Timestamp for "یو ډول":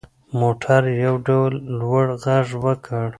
1.03-1.51